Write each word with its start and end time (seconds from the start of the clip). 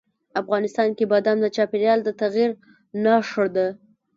افغانستان 0.41 0.89
کې 0.97 1.03
بادام 1.11 1.37
د 1.41 1.45
چاپېریال 1.55 1.99
د 2.03 2.09
تغیر 2.21 2.49
نښه 3.03 3.45
ده. 3.55 3.67